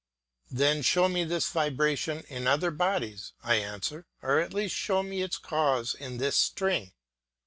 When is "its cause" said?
5.21-5.93